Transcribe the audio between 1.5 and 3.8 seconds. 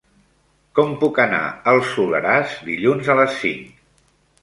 al Soleràs dilluns a les cinc?